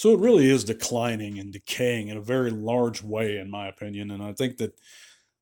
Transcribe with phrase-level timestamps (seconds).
[0.00, 4.10] So it really is declining and decaying in a very large way, in my opinion.
[4.10, 4.80] And I think that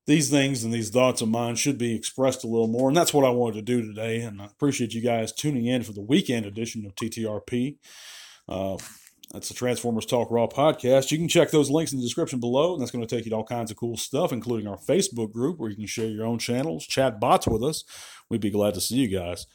[0.08, 2.88] these things and these thoughts of mine should be expressed a little more.
[2.88, 4.22] And that's what I wanted to do today.
[4.22, 7.76] And I appreciate you guys tuning in for the weekend edition of TTRP.
[8.48, 8.78] Uh,
[9.32, 11.12] that's the Transformers Talk Raw podcast.
[11.12, 13.30] You can check those links in the description below, and that's going to take you
[13.30, 16.26] to all kinds of cool stuff, including our Facebook group where you can share your
[16.26, 17.84] own channels, chat bots with us.
[18.28, 19.46] We'd be glad to see you guys.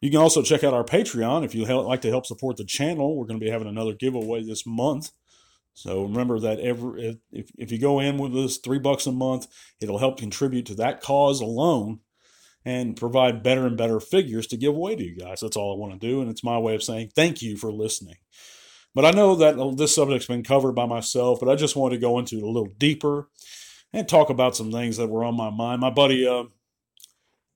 [0.00, 3.16] You can also check out our Patreon if you'd like to help support the channel.
[3.16, 5.10] We're going to be having another giveaway this month.
[5.74, 9.46] So remember that every if, if you go in with us three bucks a month,
[9.80, 12.00] it'll help contribute to that cause alone
[12.64, 15.40] and provide better and better figures to give away to you guys.
[15.40, 17.72] That's all I want to do, and it's my way of saying thank you for
[17.72, 18.16] listening.
[18.94, 22.00] But I know that this subject's been covered by myself, but I just wanted to
[22.00, 23.28] go into it a little deeper
[23.92, 25.80] and talk about some things that were on my mind.
[25.80, 26.44] My buddy uh,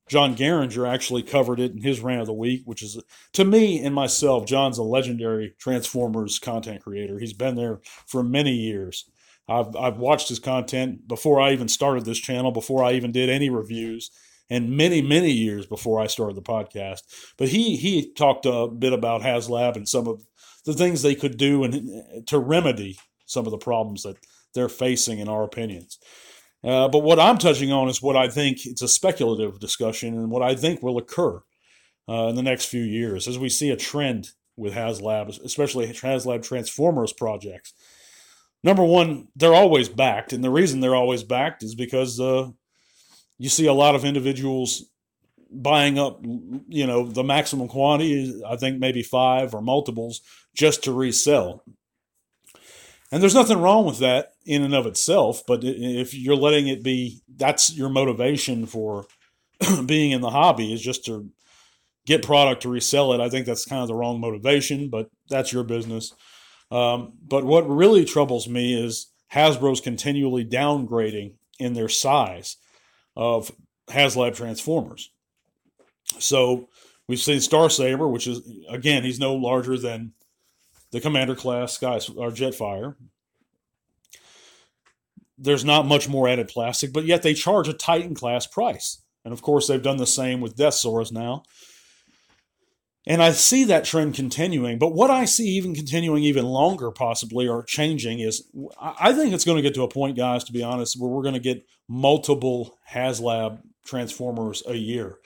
[0.09, 3.03] John Garinger actually covered it in his rant of the week, which is
[3.33, 7.19] to me and myself, John's a legendary Transformers content creator.
[7.19, 9.09] He's been there for many years.
[9.49, 13.31] I've I've watched his content before I even started this channel, before I even did
[13.31, 14.11] any reviews,
[14.51, 17.01] and many many years before I started the podcast.
[17.37, 20.23] But he he talked a bit about HasLab and some of
[20.65, 24.17] the things they could do and uh, to remedy some of the problems that
[24.55, 25.99] they're facing, in our opinions.
[26.65, 30.31] Uh, but what I'm touching on is what I think it's a speculative discussion and
[30.31, 31.43] what I think will occur
[32.09, 36.43] uh, in the next few years as we see a trend with HasLab, especially HasLab
[36.43, 37.75] Transformers projects.
[38.63, 42.49] Number one, they're always backed, and the reason they're always backed is because uh,
[43.39, 44.87] you see a lot of individuals
[45.51, 48.43] buying up, you know, the maximum quantity.
[48.47, 50.23] I think maybe five or multiples
[50.55, 51.63] just to resell.
[53.15, 56.83] And there's nothing wrong with that in and of itself, but if you're letting it
[56.83, 59.07] be, that's your motivation for
[59.87, 61.31] being in the hobby is just to
[62.07, 63.21] get product to resell it.
[63.21, 66.13] I think that's kind of the wrong motivation, but that's your business.
[66.73, 72.57] Um, but what really troubles me is Hasbro's continually downgrading in their size
[73.15, 73.53] of
[73.91, 75.13] HasLab Transformers.
[76.19, 76.69] So
[77.07, 80.15] we've seen Star Saber, which is again he's no larger than
[80.95, 82.95] the Commander class Sky or Jetfire,
[85.37, 89.03] there's not much more added plastic, but yet they charge a Titan class price.
[89.25, 91.43] And of course, they've done the same with Deathsaurus now.
[93.07, 94.79] And I see that trend continuing.
[94.79, 98.49] But what I see even continuing even longer, possibly, or changing is
[98.81, 101.23] I think it's going to get to a point, guys, to be honest, where we're
[101.23, 105.19] going to get multiple HasLab Transformers a year.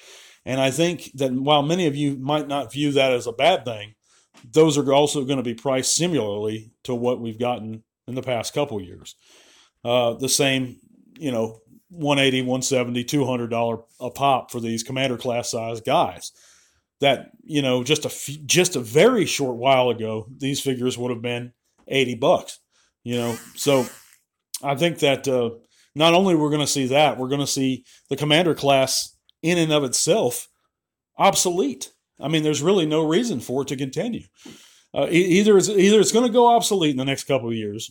[0.45, 3.65] And I think that while many of you might not view that as a bad
[3.65, 3.95] thing,
[4.45, 8.55] those are also going to be priced similarly to what we've gotten in the past
[8.55, 9.15] couple years
[9.85, 10.77] uh, the same,
[11.19, 16.33] you know, 180, 170, 200 dollar a pop for these commander class size guys.
[17.01, 21.11] That you know, just a f- just a very short while ago, these figures would
[21.11, 21.53] have been
[21.87, 22.59] 80 bucks.
[23.05, 23.87] You know, so
[24.63, 25.51] I think that uh,
[25.95, 29.59] not only we're going to see that, we're going to see the commander class in
[29.59, 30.49] and of itself
[31.17, 31.93] obsolete.
[32.21, 34.25] I mean, there's really no reason for it to continue.
[34.95, 37.91] Uh, either it's either it's going to go obsolete in the next couple of years,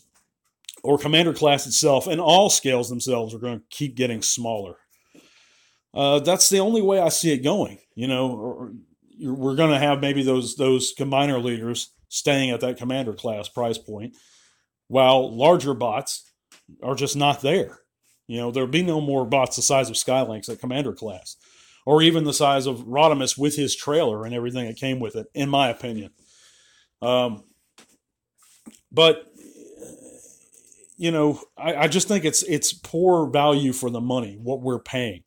[0.82, 4.76] or commander class itself and all scales themselves are going to keep getting smaller.
[5.94, 7.78] Uh, that's the only way I see it going.
[7.94, 8.70] You know,
[9.20, 13.78] we're going to have maybe those those combiner leaders staying at that commander class price
[13.78, 14.16] point,
[14.86, 16.30] while larger bots
[16.82, 17.80] are just not there.
[18.26, 21.36] You know, there'll be no more bots the size of Skylynx at commander class,
[21.86, 25.26] or even the size of Rodimus with his trailer and everything that came with it,
[25.34, 26.10] in my opinion.
[27.00, 27.44] Um,
[28.92, 29.26] but
[30.98, 34.80] you know, I, I just think it's it's poor value for the money what we're
[34.80, 35.22] paying.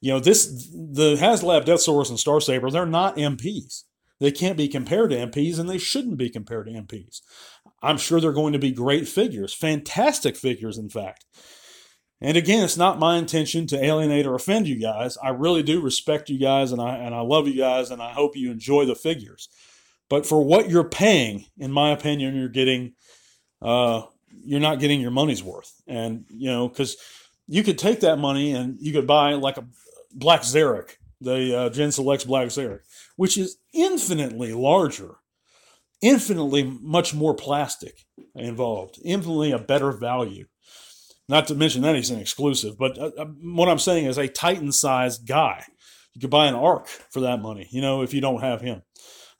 [0.00, 3.84] You know, this the HasLab Deathsaurus and Star Saber, they're not MPs.
[4.20, 7.22] They can't be compared to MPs, and they shouldn't be compared to MPs.
[7.82, 11.24] I'm sure they're going to be great figures, fantastic figures, in fact.
[12.20, 15.16] And again, it's not my intention to alienate or offend you guys.
[15.22, 18.12] I really do respect you guys, and I and I love you guys, and I
[18.12, 19.48] hope you enjoy the figures.
[20.10, 22.92] But for what you're paying, in my opinion, you're getting
[23.62, 25.72] uh, you're not getting your money's worth.
[25.86, 26.96] And, you know, because
[27.46, 29.66] you could take that money and you could buy like a
[30.12, 32.80] Black Zarak, the uh, Gen Selects Black Zarak,
[33.16, 35.16] which is infinitely larger,
[36.00, 40.46] infinitely much more plastic involved, infinitely a better value.
[41.28, 44.28] Not to mention that he's an exclusive, but uh, uh what I'm saying is a
[44.28, 45.64] Titan sized guy.
[46.14, 48.82] You could buy an arc for that money, you know, if you don't have him.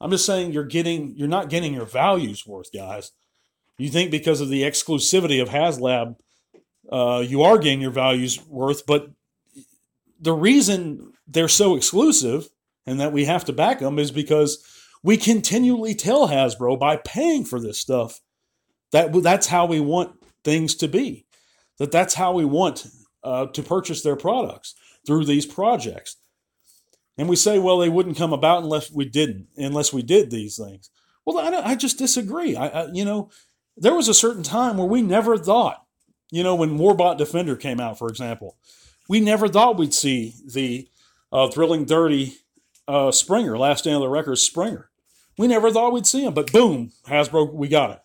[0.01, 3.13] I'm just saying you're getting, you're not getting your values worth, guys.
[3.81, 6.17] You think because of the exclusivity of HasLab,
[6.91, 9.11] uh, you are getting your values worth, but
[10.21, 12.49] the reason they're so exclusive
[12.87, 14.65] and that we have to back them is because
[15.03, 18.21] we continually tell Hasbro by paying for this stuff
[18.93, 20.13] That that's how we want
[20.45, 21.27] things to be.
[21.79, 22.87] That that's how we want
[23.23, 24.75] uh, to purchase their products
[25.07, 26.17] through these projects.
[27.17, 30.57] And we say, well, they wouldn't come about unless we didn't, unless we did these
[30.57, 30.91] things.
[31.25, 32.57] Well, I, I just disagree.
[32.57, 33.31] I, I, you know,
[33.77, 35.85] there was a certain time where we never thought,
[36.31, 38.57] you know, when Warbot Defender came out, for example,
[39.09, 40.89] we never thought we'd see the
[41.33, 42.35] uh, Thrilling 30
[42.87, 44.91] uh, Springer, Last Stand of the Wreckers Springer.
[45.39, 48.03] We never thought we'd see him, but boom, Hasbro, we got it.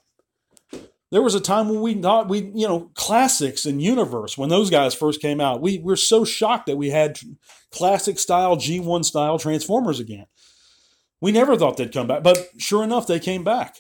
[1.12, 4.70] There was a time when we thought we, you know, classics and Universe when those
[4.70, 5.62] guys first came out.
[5.62, 7.20] We were so shocked that we had
[7.72, 10.26] classic style G1 style Transformers again.
[11.22, 13.78] We never thought they'd come back, but sure enough, they came back.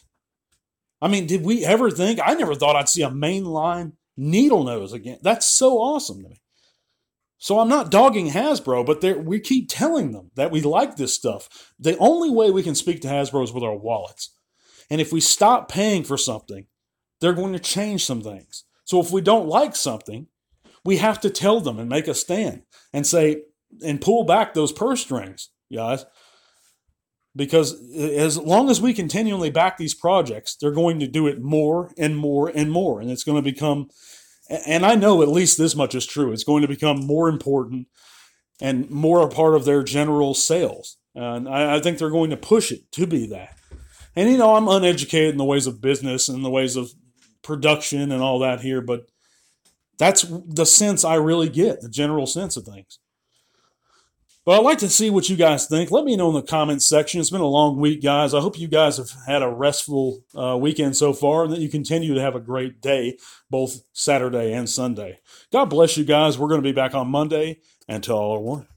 [1.01, 2.19] I mean, did we ever think?
[2.23, 5.19] I never thought I'd see a mainline Needlenose again.
[5.21, 6.41] That's so awesome to me.
[7.37, 11.73] So I'm not dogging Hasbro, but we keep telling them that we like this stuff.
[11.77, 14.33] The only way we can speak to Hasbro is with our wallets.
[14.89, 16.67] And if we stop paying for something,
[17.19, 18.63] they're going to change some things.
[18.85, 20.27] So if we don't like something,
[20.83, 22.63] we have to tell them and make a stand
[22.93, 23.41] and say,
[23.83, 26.05] and pull back those purse strings, guys.
[27.35, 31.91] Because as long as we continually back these projects, they're going to do it more
[31.97, 33.01] and more and more.
[33.01, 33.89] And it's going to become
[34.49, 36.31] and I know at least this much is true.
[36.31, 37.87] It's going to become more important
[38.61, 40.97] and more a part of their general sales.
[41.15, 43.57] And I, I, think they're going to push it to be that.
[44.15, 46.91] And, you know, I'm uneducated in the ways of business and the ways of
[47.41, 49.05] production and all that here, but
[49.97, 52.99] that's the sense I really get, the general sense of things.
[54.45, 55.89] But I'd like to see what you guys think.
[55.89, 57.19] Let me know in the comments section.
[57.19, 58.35] It's been a long week, guys.
[58.35, 61.67] I hope you guys have had a restful uh, weekend so far and that you
[61.67, 63.17] continue to have a great day,
[63.49, 65.19] both Saturday and Sunday.
[65.51, 66.37] God bless you guys.
[66.37, 67.59] We're going to be back on Monday.
[67.87, 68.67] Until all are one.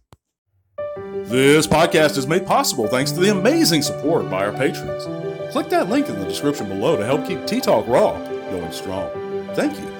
[1.28, 5.04] This podcast is made possible thanks to the amazing support by our patrons.
[5.52, 8.12] Click that link in the description below to help keep Tea Talk Raw
[8.50, 9.10] going strong.
[9.54, 9.97] Thank you.